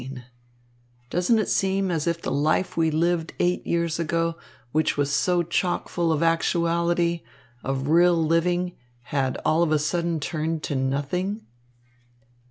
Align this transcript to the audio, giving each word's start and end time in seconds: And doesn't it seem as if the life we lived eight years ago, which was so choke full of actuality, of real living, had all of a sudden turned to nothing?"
And 0.01 0.23
doesn't 1.11 1.37
it 1.37 1.47
seem 1.47 1.91
as 1.91 2.07
if 2.07 2.19
the 2.23 2.31
life 2.31 2.75
we 2.75 2.89
lived 2.89 3.33
eight 3.39 3.63
years 3.67 3.99
ago, 3.99 4.35
which 4.71 4.97
was 4.97 5.11
so 5.11 5.43
choke 5.43 5.89
full 5.89 6.11
of 6.11 6.23
actuality, 6.23 7.21
of 7.63 7.87
real 7.87 8.15
living, 8.17 8.75
had 9.13 9.37
all 9.45 9.61
of 9.61 9.71
a 9.71 9.77
sudden 9.77 10.19
turned 10.19 10.63
to 10.63 10.75
nothing?" 10.75 11.45